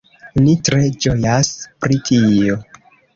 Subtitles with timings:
[0.45, 1.51] Ni tre ĝojas
[1.85, 2.57] pri tio